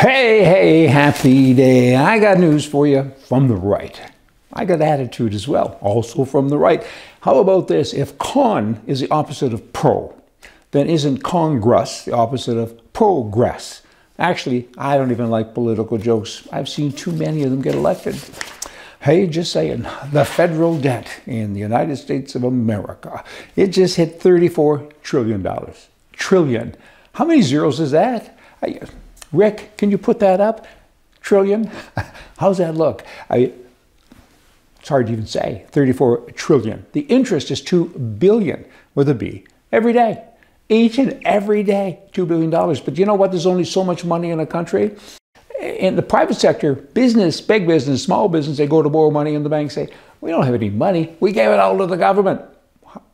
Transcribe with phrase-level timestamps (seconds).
[0.00, 1.94] Hey, hey, happy day.
[1.94, 4.00] I got news for you from the right.
[4.50, 6.82] I got attitude as well, also from the right.
[7.20, 7.92] How about this?
[7.92, 10.14] If con is the opposite of pro,
[10.70, 13.82] then isn't congress the opposite of progress?
[14.18, 16.48] Actually, I don't even like political jokes.
[16.50, 18.18] I've seen too many of them get elected.
[19.02, 23.22] Hey, just saying, the federal debt in the United States of America,
[23.54, 25.46] it just hit $34 trillion.
[26.14, 26.74] Trillion.
[27.12, 28.38] How many zeros is that?
[29.32, 30.66] Rick, can you put that up?
[31.20, 31.70] Trillion?
[32.38, 33.04] How's that look?
[33.28, 33.52] I,
[34.78, 35.66] it's hard to even say.
[35.70, 36.86] 34 trillion.
[36.92, 37.86] The interest is 2
[38.18, 40.24] billion with a B every day.
[40.68, 42.50] Each and every day, $2 billion.
[42.50, 43.32] But you know what?
[43.32, 44.96] There's only so much money in a country.
[45.60, 49.44] In the private sector, business, big business, small business, they go to borrow money and
[49.44, 49.88] the bank say,
[50.20, 51.16] we don't have any money.
[51.20, 52.40] We gave it all to the government.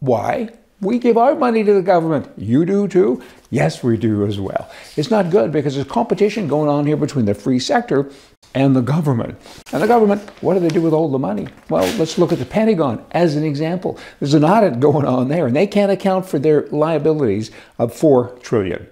[0.01, 0.51] Why?
[0.80, 2.30] We give our money to the government.
[2.37, 3.23] You do too?
[3.51, 4.71] Yes, we do as well.
[4.97, 8.11] It's not good because there's competition going on here between the free sector
[8.55, 9.39] and the government.
[9.73, 11.49] And the government, what do they do with all the money?
[11.71, 13.99] Well, let's look at the Pentagon as an example.
[14.21, 18.38] There's an audit going on there, and they can't account for their liabilities of four
[18.43, 18.87] trillion.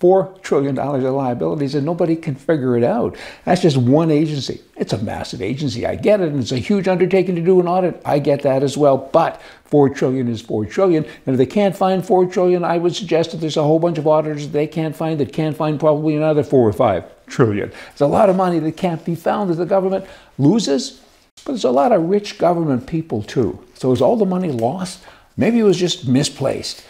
[0.00, 3.16] $4 trillion of liabilities and nobody can figure it out.
[3.44, 4.60] That's just one agency.
[4.76, 5.86] It's a massive agency.
[5.86, 6.28] I get it.
[6.28, 8.02] And it's a huge undertaking to do an audit.
[8.04, 8.96] I get that as well.
[8.96, 11.04] But 4 trillion is 4 trillion.
[11.04, 13.98] And if they can't find 4 trillion, I would suggest that there's a whole bunch
[13.98, 17.72] of auditors that they can't find that can't find probably another 4 or 5 trillion.
[17.92, 20.06] It's a lot of money that can't be found that the government
[20.38, 21.00] loses.
[21.44, 23.64] But there's a lot of rich government people too.
[23.74, 25.02] So is all the money lost?
[25.36, 26.84] Maybe it was just misplaced.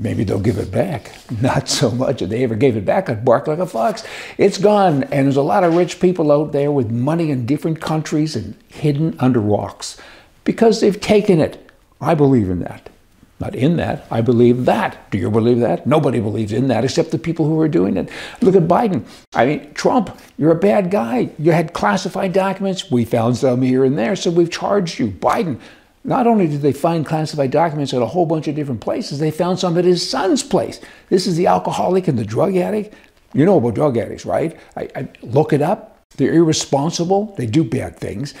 [0.00, 1.12] Maybe they'll give it back.
[1.42, 2.22] Not so much.
[2.22, 4.02] If they ever gave it back, I'd bark like a fox.
[4.38, 5.04] It's gone.
[5.04, 8.56] And there's a lot of rich people out there with money in different countries and
[8.68, 10.00] hidden under rocks
[10.44, 11.70] because they've taken it.
[12.00, 12.88] I believe in that.
[13.40, 14.06] Not in that.
[14.10, 15.10] I believe that.
[15.10, 15.86] Do you believe that?
[15.86, 18.10] Nobody believes in that except the people who are doing it.
[18.40, 19.06] Look at Biden.
[19.34, 21.30] I mean, Trump, you're a bad guy.
[21.38, 22.90] You had classified documents.
[22.90, 25.08] We found some here and there, so we've charged you.
[25.08, 25.58] Biden,
[26.04, 29.30] not only did they find classified documents at a whole bunch of different places, they
[29.30, 30.80] found some at his son's place.
[31.08, 32.94] This is the alcoholic and the drug addict.
[33.34, 34.58] You know about drug addicts, right?
[34.76, 35.98] I, I look it up.
[36.16, 37.34] They're irresponsible.
[37.36, 38.34] They do bad things.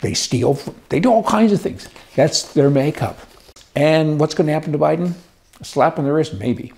[0.00, 0.58] They steal.
[0.88, 1.88] They do all kinds of things.
[2.14, 3.18] That's their makeup.
[3.74, 5.14] And what's going to happen to Biden?
[5.60, 6.72] A slap on the wrist, maybe.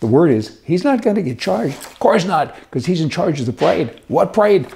[0.00, 1.76] The word is he's not going to get charged.
[1.76, 4.00] Of course not, because he's in charge of the parade.
[4.08, 4.66] What parade?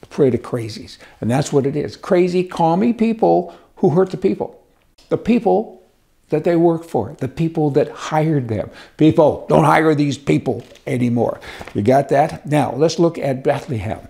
[0.00, 0.98] The parade of crazies.
[1.20, 1.96] And that's what it is.
[1.96, 4.64] Crazy, commie people who hurt the people.
[5.10, 5.82] The people
[6.30, 8.70] that they work for, the people that hired them.
[8.96, 11.40] People, don't hire these people anymore.
[11.74, 12.46] You got that?
[12.46, 14.00] Now, let's look at Bethlehem.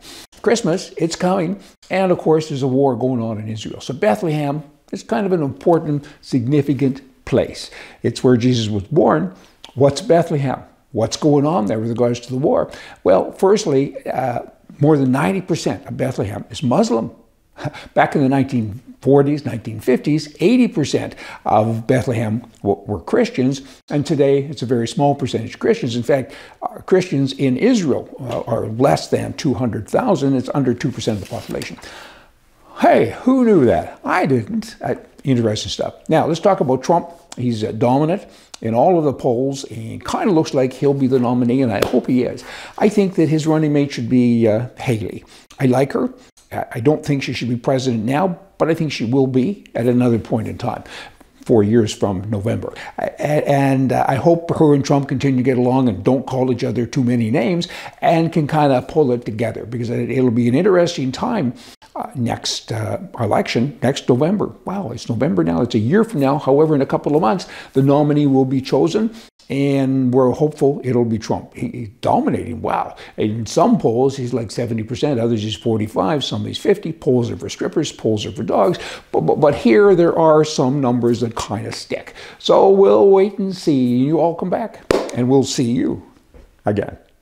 [0.42, 1.58] Christmas, it's coming.
[1.90, 3.80] And of course, there's a war going on in Israel.
[3.80, 4.62] So, Bethlehem
[4.92, 7.70] is kind of an important, significant place.
[8.02, 9.34] It's where Jesus was born.
[9.74, 10.62] What's Bethlehem?
[10.92, 12.70] What's going on there with regards to the war?
[13.04, 14.42] Well, firstly, uh,
[14.80, 17.10] more than 90% of Bethlehem is Muslim.
[17.94, 21.14] Back in the 1940s, 1950s, 80%
[21.44, 25.96] of Bethlehem were Christians, and today it's a very small percentage of Christians.
[25.96, 30.34] In fact, uh, Christians in Israel uh, are less than 200,000.
[30.34, 31.78] It's under 2% of the population.
[32.78, 34.00] Hey, who knew that?
[34.04, 34.76] I didn't.
[35.24, 35.94] Interesting stuff.
[36.08, 37.08] Now, let's talk about Trump.
[37.36, 38.26] He's uh, dominant
[38.60, 41.72] in all of the polls and kind of looks like he'll be the nominee, and
[41.72, 42.44] I hope he is.
[42.78, 45.24] I think that his running mate should be uh, Haley.
[45.60, 46.12] I like her.
[46.52, 49.86] I don't think she should be president now, but I think she will be at
[49.86, 50.84] another point in time
[51.44, 52.72] four years from November.
[53.18, 56.64] And uh, I hope her and Trump continue to get along and don't call each
[56.64, 57.68] other too many names
[58.00, 61.54] and can kind of pull it together because it'll be an interesting time
[61.96, 64.46] uh, next uh, election, next November.
[64.64, 65.62] Wow, it's November now.
[65.62, 66.38] It's a year from now.
[66.38, 69.14] However, in a couple of months, the nominee will be chosen
[69.48, 71.54] and we're hopeful it'll be Trump.
[71.54, 72.62] He, he's dominating.
[72.62, 72.96] Wow.
[73.16, 76.92] In some polls, he's like 70%, others he's 45, some he's 50.
[76.94, 78.78] Polls are for strippers, polls are for dogs.
[79.10, 82.14] But, but, but here there are some numbers that kind of stick.
[82.38, 83.96] So we'll wait and see.
[83.98, 84.80] You all come back,
[85.14, 86.02] and we'll see you
[86.64, 86.96] again.